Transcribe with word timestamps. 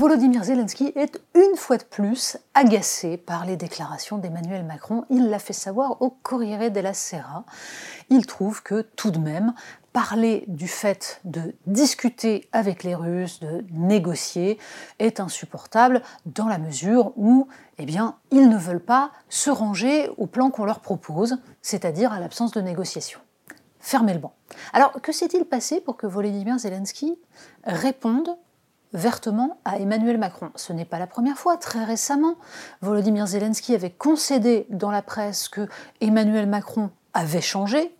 Volodymyr 0.00 0.44
Zelensky 0.44 0.94
est 0.96 1.20
une 1.34 1.56
fois 1.58 1.76
de 1.76 1.84
plus 1.84 2.38
agacé 2.54 3.18
par 3.18 3.44
les 3.44 3.58
déclarations 3.58 4.16
d'Emmanuel 4.16 4.64
Macron. 4.64 5.04
Il 5.10 5.28
l'a 5.28 5.38
fait 5.38 5.52
savoir 5.52 6.00
au 6.00 6.08
Corriere 6.08 6.70
della 6.70 6.94
Sera. 6.94 7.44
Il 8.08 8.24
trouve 8.24 8.62
que 8.62 8.80
tout 8.96 9.10
de 9.10 9.18
même, 9.18 9.52
parler 9.92 10.44
du 10.48 10.68
fait 10.68 11.20
de 11.24 11.54
discuter 11.66 12.48
avec 12.52 12.82
les 12.82 12.94
Russes, 12.94 13.40
de 13.40 13.62
négocier, 13.72 14.58
est 15.00 15.20
insupportable 15.20 16.00
dans 16.24 16.48
la 16.48 16.56
mesure 16.56 17.12
où, 17.16 17.46
eh 17.76 17.84
bien, 17.84 18.16
ils 18.30 18.48
ne 18.48 18.56
veulent 18.56 18.80
pas 18.80 19.10
se 19.28 19.50
ranger 19.50 20.08
au 20.16 20.26
plan 20.26 20.48
qu'on 20.48 20.64
leur 20.64 20.80
propose, 20.80 21.36
c'est-à-dire 21.60 22.10
à, 22.10 22.20
l'absence 22.20 22.52
de 22.52 22.62
négociation. 22.62 23.20
Fermez 23.80 24.14
le 24.14 24.20
banc. 24.20 24.32
Alors, 24.72 24.92
que 25.02 25.12
s'est-il 25.12 25.44
passé 25.44 25.82
pour 25.82 25.98
que 25.98 26.06
Volodymyr 26.06 26.58
Zelensky 26.58 27.18
réponde 27.64 28.34
vertement 28.92 29.58
à 29.64 29.78
Emmanuel 29.78 30.18
Macron. 30.18 30.50
Ce 30.56 30.72
n'est 30.72 30.84
pas 30.84 30.98
la 30.98 31.06
première 31.06 31.38
fois. 31.38 31.56
Très 31.56 31.84
récemment, 31.84 32.36
Volodymyr 32.80 33.26
Zelensky 33.26 33.74
avait 33.74 33.90
concédé 33.90 34.66
dans 34.70 34.90
la 34.90 35.02
presse 35.02 35.48
que 35.48 35.68
Emmanuel 36.00 36.46
Macron 36.46 36.90
avait 37.14 37.40
changé, 37.40 37.94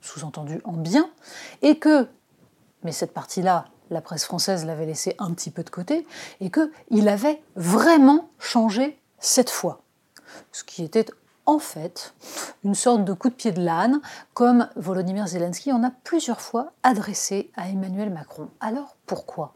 sous-entendu 0.00 0.60
en 0.64 0.72
bien, 0.72 1.08
et 1.62 1.78
que, 1.78 2.08
mais 2.82 2.92
cette 2.92 3.12
partie-là, 3.12 3.66
la 3.90 4.00
presse 4.00 4.24
française 4.24 4.64
l'avait 4.64 4.86
laissé 4.86 5.14
un 5.18 5.32
petit 5.32 5.50
peu 5.50 5.62
de 5.62 5.70
côté, 5.70 6.06
et 6.40 6.50
qu'il 6.50 7.08
avait 7.08 7.42
vraiment 7.56 8.28
changé 8.38 8.98
cette 9.18 9.50
fois. 9.50 9.82
Ce 10.52 10.64
qui 10.64 10.84
était 10.84 11.06
en 11.46 11.58
fait 11.58 12.14
une 12.64 12.74
sorte 12.74 13.04
de 13.04 13.12
coup 13.12 13.28
de 13.28 13.34
pied 13.34 13.52
de 13.52 13.62
l'âne, 13.62 14.00
comme 14.32 14.68
Volodymyr 14.76 15.26
Zelensky 15.26 15.72
en 15.72 15.84
a 15.84 15.90
plusieurs 15.90 16.40
fois 16.40 16.72
adressé 16.82 17.50
à 17.56 17.68
Emmanuel 17.68 18.10
Macron. 18.10 18.48
Alors 18.60 18.96
pourquoi? 19.06 19.54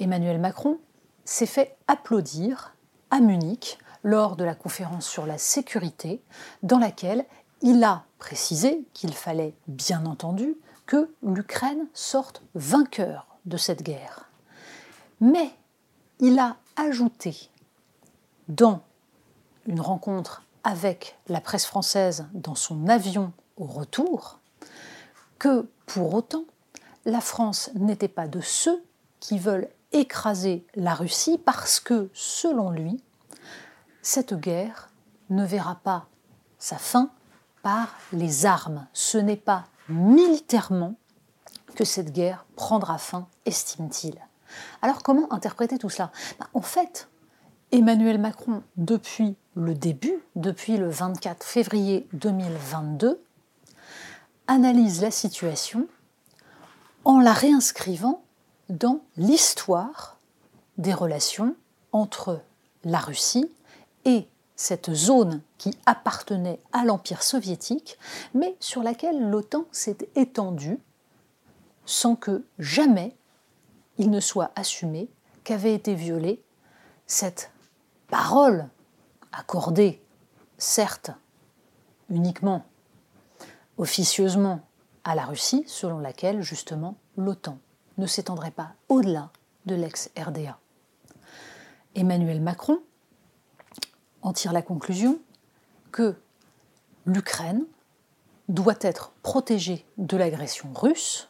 Emmanuel 0.00 0.40
Macron 0.40 0.78
s'est 1.24 1.46
fait 1.46 1.76
applaudir 1.86 2.74
à 3.10 3.20
Munich 3.20 3.78
lors 4.02 4.34
de 4.36 4.44
la 4.44 4.54
conférence 4.54 5.06
sur 5.06 5.26
la 5.26 5.36
sécurité, 5.36 6.22
dans 6.62 6.78
laquelle 6.78 7.26
il 7.60 7.84
a 7.84 8.04
précisé 8.18 8.84
qu'il 8.94 9.12
fallait 9.12 9.54
bien 9.68 10.06
entendu 10.06 10.56
que 10.86 11.14
l'Ukraine 11.22 11.86
sorte 11.92 12.42
vainqueur 12.54 13.26
de 13.44 13.58
cette 13.58 13.82
guerre. 13.82 14.30
Mais 15.20 15.50
il 16.18 16.38
a 16.38 16.56
ajouté 16.76 17.50
dans 18.48 18.80
une 19.66 19.80
rencontre 19.80 20.42
avec 20.64 21.18
la 21.28 21.40
presse 21.40 21.66
française 21.66 22.26
dans 22.32 22.54
son 22.54 22.88
avion 22.88 23.32
au 23.56 23.64
retour 23.64 24.38
que 25.38 25.68
pour 25.86 26.14
autant 26.14 26.44
la 27.04 27.20
France 27.20 27.70
n'était 27.74 28.08
pas 28.08 28.28
de 28.28 28.40
ceux 28.40 28.82
qui 29.20 29.38
veulent 29.38 29.68
écraser 29.92 30.64
la 30.74 30.94
Russie 30.94 31.38
parce 31.38 31.80
que, 31.80 32.10
selon 32.12 32.70
lui, 32.70 33.02
cette 34.02 34.34
guerre 34.34 34.90
ne 35.30 35.44
verra 35.44 35.76
pas 35.76 36.06
sa 36.58 36.76
fin 36.76 37.10
par 37.62 37.96
les 38.12 38.46
armes. 38.46 38.86
Ce 38.92 39.18
n'est 39.18 39.36
pas 39.36 39.66
militairement 39.88 40.94
que 41.74 41.84
cette 41.84 42.12
guerre 42.12 42.46
prendra 42.56 42.98
fin, 42.98 43.26
estime-t-il. 43.44 44.18
Alors 44.82 45.02
comment 45.02 45.32
interpréter 45.32 45.78
tout 45.78 45.90
cela? 45.90 46.10
Ben, 46.38 46.46
En 46.54 46.62
fait, 46.62 47.08
Emmanuel 47.72 48.18
Macron, 48.18 48.62
depuis 48.76 49.36
le 49.54 49.74
début, 49.74 50.22
depuis 50.34 50.76
le 50.76 50.88
24 50.88 51.44
février 51.44 52.08
2022, 52.12 53.22
analyse 54.48 55.00
la 55.00 55.12
situation 55.12 55.86
en 57.04 57.20
la 57.20 57.32
réinscrivant 57.32 58.24
dans 58.70 59.00
l'histoire 59.16 60.16
des 60.78 60.94
relations 60.94 61.54
entre 61.92 62.40
la 62.84 62.98
Russie 62.98 63.50
et 64.04 64.26
cette 64.54 64.92
zone 64.94 65.42
qui 65.58 65.76
appartenait 65.86 66.60
à 66.72 66.84
l'Empire 66.84 67.22
soviétique, 67.22 67.98
mais 68.32 68.56
sur 68.60 68.82
laquelle 68.82 69.28
l'OTAN 69.28 69.64
s'est 69.72 70.08
étendue 70.14 70.78
sans 71.84 72.14
que 72.14 72.44
jamais 72.58 73.16
il 73.98 74.10
ne 74.10 74.20
soit 74.20 74.52
assumé 74.54 75.08
qu'avait 75.44 75.74
été 75.74 75.94
violée 75.94 76.42
cette 77.06 77.50
parole 78.08 78.68
accordée, 79.32 80.00
certes, 80.58 81.10
uniquement, 82.08 82.64
officieusement 83.78 84.60
à 85.02 85.14
la 85.14 85.24
Russie, 85.24 85.64
selon 85.66 85.98
laquelle 85.98 86.42
justement 86.42 86.96
l'OTAN 87.16 87.58
ne 87.98 88.06
s'étendrait 88.06 88.50
pas 88.50 88.72
au-delà 88.88 89.30
de 89.66 89.74
l'ex-RDA. 89.74 90.58
Emmanuel 91.94 92.40
Macron 92.40 92.80
en 94.22 94.32
tire 94.32 94.52
la 94.52 94.62
conclusion 94.62 95.18
que 95.92 96.14
l'Ukraine 97.06 97.64
doit 98.48 98.78
être 98.80 99.12
protégée 99.22 99.86
de 99.96 100.16
l'agression 100.16 100.72
russe, 100.74 101.28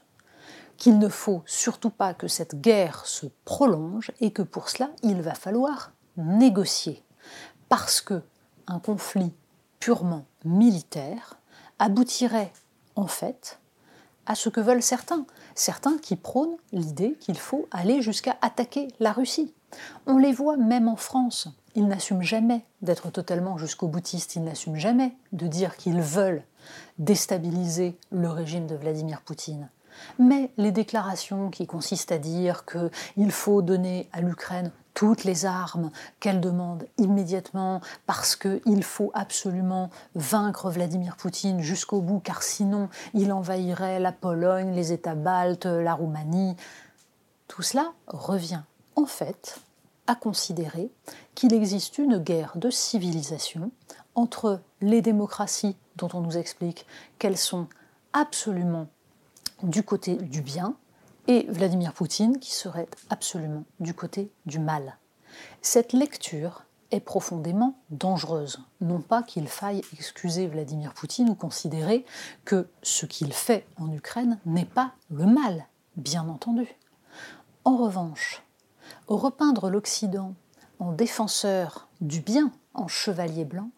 qu'il 0.76 0.98
ne 0.98 1.09
faut 1.09 1.43
surtout 1.44 1.91
pas 1.91 2.15
que 2.15 2.28
cette 2.28 2.60
guerre 2.60 3.04
se 3.06 3.27
prolonge 3.44 4.12
et 4.21 4.32
que 4.32 4.42
pour 4.42 4.69
cela 4.69 4.91
il 5.03 5.21
va 5.22 5.34
falloir 5.34 5.92
négocier, 6.16 7.03
parce 7.69 8.00
que 8.00 8.22
un 8.66 8.78
conflit 8.78 9.34
purement 9.78 10.27
militaire 10.44 11.38
aboutirait 11.78 12.53
en 12.97 13.06
fait 13.06 13.59
à 14.30 14.36
ce 14.36 14.48
que 14.48 14.60
veulent 14.60 14.80
certains, 14.80 15.26
certains 15.56 15.98
qui 15.98 16.14
prônent 16.14 16.56
l'idée 16.70 17.16
qu'il 17.18 17.36
faut 17.36 17.66
aller 17.72 18.00
jusqu'à 18.00 18.36
attaquer 18.42 18.86
la 19.00 19.10
Russie. 19.10 19.52
On 20.06 20.18
les 20.18 20.30
voit 20.30 20.56
même 20.56 20.86
en 20.86 20.94
France. 20.94 21.48
Ils 21.74 21.88
n'assument 21.88 22.22
jamais 22.22 22.64
d'être 22.80 23.10
totalement 23.10 23.58
jusqu'au 23.58 23.88
boutiste, 23.88 24.36
ils 24.36 24.44
n'assument 24.44 24.76
jamais 24.76 25.16
de 25.32 25.48
dire 25.48 25.76
qu'ils 25.76 26.00
veulent 26.00 26.44
déstabiliser 26.98 27.98
le 28.12 28.28
régime 28.28 28.68
de 28.68 28.76
Vladimir 28.76 29.22
Poutine. 29.22 29.68
Mais 30.20 30.52
les 30.58 30.70
déclarations 30.70 31.50
qui 31.50 31.66
consistent 31.66 32.12
à 32.12 32.18
dire 32.18 32.64
qu'il 32.66 33.32
faut 33.32 33.62
donner 33.62 34.08
à 34.12 34.20
l'Ukraine 34.20 34.70
toutes 34.94 35.24
les 35.24 35.46
armes 35.46 35.90
qu'elle 36.18 36.40
demande 36.40 36.86
immédiatement 36.98 37.80
parce 38.06 38.36
qu'il 38.36 38.84
faut 38.84 39.10
absolument 39.14 39.90
vaincre 40.14 40.70
Vladimir 40.70 41.16
Poutine 41.16 41.60
jusqu'au 41.60 42.00
bout, 42.00 42.20
car 42.20 42.42
sinon 42.42 42.88
il 43.14 43.32
envahirait 43.32 44.00
la 44.00 44.12
Pologne, 44.12 44.74
les 44.74 44.92
États 44.92 45.15
baltes, 45.15 45.66
la 45.66 45.94
Roumanie. 45.94 46.56
Tout 47.48 47.62
cela 47.62 47.92
revient 48.06 48.62
en 48.97 49.06
fait 49.06 49.60
à 50.06 50.15
considérer 50.15 50.91
qu'il 51.34 51.54
existe 51.54 51.98
une 51.98 52.18
guerre 52.18 52.53
de 52.56 52.70
civilisation 52.70 53.70
entre 54.15 54.60
les 54.80 55.03
démocraties 55.03 55.76
dont 55.97 56.09
on 56.15 56.20
nous 56.20 56.36
explique 56.36 56.86
qu'elles 57.18 57.38
sont 57.38 57.68
absolument 58.12 58.88
du 59.62 59.82
côté 59.82 60.16
du 60.16 60.42
bien 60.42 60.74
et 61.28 61.46
Vladimir 61.48 61.92
Poutine 61.92 62.38
qui 62.38 62.52
serait 62.52 62.88
absolument 63.08 63.64
du 63.78 63.94
côté 63.94 64.30
du 64.46 64.58
mal. 64.58 64.98
Cette 65.62 65.92
lecture 65.92 66.64
est 66.90 67.00
profondément 67.00 67.78
dangereuse. 67.90 68.60
Non 68.80 69.00
pas 69.00 69.22
qu'il 69.22 69.48
faille 69.48 69.82
excuser 69.92 70.46
Vladimir 70.46 70.92
Poutine 70.92 71.30
ou 71.30 71.34
considérer 71.34 72.04
que 72.44 72.68
ce 72.82 73.06
qu'il 73.06 73.32
fait 73.32 73.66
en 73.76 73.92
Ukraine 73.92 74.38
n'est 74.44 74.64
pas 74.64 74.92
le 75.10 75.26
mal, 75.26 75.66
bien 75.96 76.28
entendu. 76.28 76.66
En 77.64 77.76
revanche, 77.76 78.42
repeindre 79.06 79.70
l'Occident 79.70 80.34
en 80.78 80.92
défenseur 80.92 81.88
du 82.00 82.20
bien, 82.20 82.50
en 82.74 82.88
chevalier 82.88 83.44
blanc, 83.44 83.70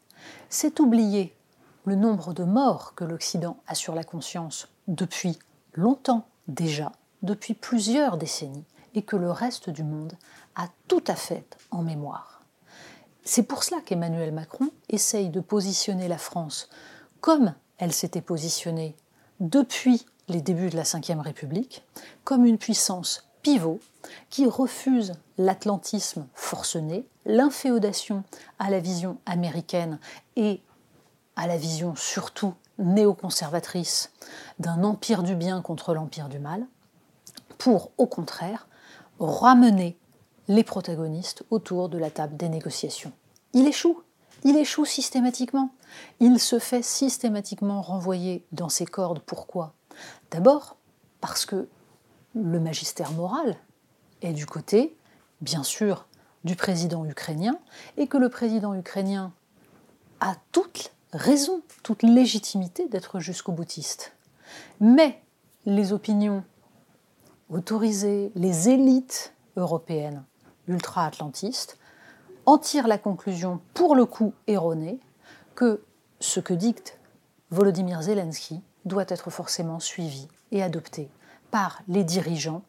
c'est 0.49 0.81
oublier 0.81 1.37
le 1.85 1.97
nombre 1.97 2.33
de 2.33 2.45
morts 2.45 2.95
que 2.95 3.05
l'Occident 3.05 3.57
a 3.67 3.75
sur 3.75 3.95
la 3.95 4.05
conscience 4.05 4.69
depuis 4.87 5.39
longtemps 5.75 6.29
déjà, 6.47 6.93
depuis 7.23 7.55
plusieurs 7.55 8.17
décennies, 8.17 8.65
et 8.95 9.03
que 9.03 9.17
le 9.17 9.31
reste 9.31 9.71
du 9.71 9.85
monde 9.85 10.13
a 10.55 10.69
tout 10.89 11.05
à 11.07 11.15
fait 11.15 11.57
en 11.71 11.83
mémoire. 11.83 12.43
C'est 13.25 13.45
pour 13.45 13.63
cela 13.63 13.81
qu'Emmanuel 13.81 14.33
Macron 14.33 14.69
essaye 14.89 15.31
de 15.31 15.41
positionner 15.41 16.09
la 16.09 16.19
France 16.19 16.69
comme 17.21 17.55
elle 17.79 17.93
s'était 17.93 18.21
positionnée 18.21 18.97
depuis 19.41 20.07
les 20.29 20.41
débuts 20.41 20.71
de 20.71 20.77
la 20.77 20.83
Ve 20.83 21.21
République, 21.21 21.85
comme 22.25 22.45
une 22.45 22.59
puissance 22.59 23.29
pivot 23.43 23.81
qui 24.31 24.47
refuse 24.47 25.15
l'atlantisme 25.39 26.27
forcené, 26.35 27.05
l'inféodation 27.25 28.25
à 28.59 28.71
la 28.71 28.81
vision 28.81 29.19
américaine 29.27 29.99
et 30.37 30.61
à 31.37 31.47
la 31.47 31.57
vision 31.57 31.95
surtout 31.97 32.55
néoconservatrice 32.79 34.13
d'un 34.59 34.85
empire 34.85 35.23
du 35.23 35.35
bien 35.35 35.61
contre 35.63 35.95
l'empire 35.95 36.29
du 36.29 36.39
mal, 36.39 36.67
pour 37.63 37.93
au 37.97 38.07
contraire 38.07 38.67
ramener 39.21 39.97
les 40.49 40.65
protagonistes 40.65 41.45
autour 41.51 41.89
de 41.89 41.97
la 41.97 42.11
table 42.11 42.37
des 42.37 42.49
négociations. 42.49 43.13
Il 43.53 43.69
échoue, 43.69 44.03
il 44.43 44.57
échoue 44.57 44.85
systématiquement. 44.85 45.71
Il 46.19 46.41
se 46.41 46.59
fait 46.59 46.83
systématiquement 46.83 47.81
renvoyer 47.81 48.45
dans 48.51 48.69
ses 48.69 48.85
cordes. 48.85 49.21
Pourquoi? 49.21 49.75
D'abord 50.33 50.77
parce 51.21 51.47
que 51.47 51.69
le 52.35 52.59
magistère 52.59 53.13
moral 53.13 53.57
est 54.23 54.33
du 54.33 54.47
côté, 54.47 54.97
bien 55.41 55.63
sûr, 55.63 56.07
du 56.43 56.57
président 56.57 57.05
ukrainien, 57.05 57.57
et 57.97 58.09
que 58.09 58.17
le 58.17 58.29
président 58.29 58.75
ukrainien 58.75 59.33
a 60.19 60.35
toute 60.51 60.93
raison, 61.13 61.63
toute 61.85 62.03
légitimité 62.03 62.89
d'être 62.89 63.21
jusqu'au 63.21 63.53
boutiste. 63.53 64.17
Mais 64.81 65.23
les 65.65 65.93
opinions 65.93 66.43
autorisées, 67.53 68.33
les 68.35 68.69
élites 68.69 69.35
européennes 69.57 70.25
ultra-atlantistes 70.67 71.79
en 72.47 72.59
tirent 72.59 72.89
la 72.89 72.99
conclusion, 72.99 73.61
pour 73.75 73.95
le 73.95 74.05
coup 74.05 74.35
erronée, 74.47 74.99
que 75.55 75.85
ce 76.19 76.41
que 76.41 76.55
dicte 76.55 76.99
Volodymyr 77.51 78.03
Zelensky 78.03 78.63
doit 78.85 79.05
être 79.09 79.31
forcément 79.31 79.79
suivi 79.79 80.27
et 80.51 80.63
adopté 80.63 81.09
par 81.51 81.83
les 81.87 82.03
dirigeants 82.03 82.63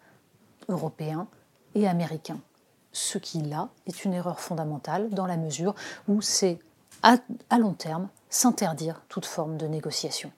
européens 0.68 1.27
et 1.75 1.88
américains. 1.88 2.39
Ce 2.91 3.18
qui, 3.18 3.41
là, 3.41 3.69
est 3.88 4.06
une 4.06 4.13
erreur 4.13 4.39
fondamentale 4.39 5.09
dans 5.09 5.25
la 5.25 5.38
mesure 5.38 5.74
où 6.07 6.21
c'est, 6.21 6.59
à, 7.01 7.18
long 7.57 7.74
terme, 7.74 8.09
s'interdire 8.30 9.01
toute 9.09 9.25
forme 9.25 9.57
de 9.57 9.68
négociation. 9.68 10.31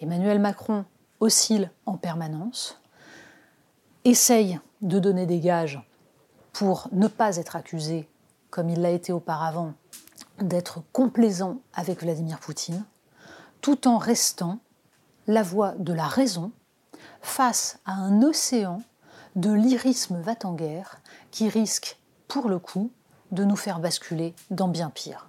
Emmanuel 0.00 0.38
Macron 0.38 0.84
oscille 1.18 1.70
en 1.86 1.96
permanence, 1.96 2.80
essaye 4.08 4.58
de 4.80 4.98
donner 4.98 5.26
des 5.26 5.40
gages 5.40 5.80
pour 6.52 6.88
ne 6.92 7.08
pas 7.08 7.36
être 7.36 7.56
accusé, 7.56 8.08
comme 8.50 8.70
il 8.70 8.80
l'a 8.80 8.90
été 8.90 9.12
auparavant, 9.12 9.74
d'être 10.40 10.82
complaisant 10.92 11.58
avec 11.74 12.02
Vladimir 12.02 12.38
Poutine, 12.38 12.84
tout 13.60 13.86
en 13.86 13.98
restant 13.98 14.60
la 15.26 15.42
voix 15.42 15.74
de 15.78 15.92
la 15.92 16.06
raison 16.06 16.52
face 17.20 17.78
à 17.84 17.92
un 17.92 18.22
océan 18.22 18.82
de 19.36 19.52
lyrisme 19.52 20.20
va-t-en-guerre 20.20 21.00
qui 21.30 21.48
risque, 21.48 21.98
pour 22.28 22.48
le 22.48 22.58
coup, 22.58 22.90
de 23.30 23.44
nous 23.44 23.56
faire 23.56 23.78
basculer 23.78 24.34
dans 24.50 24.68
bien 24.68 24.90
pire. 24.90 25.28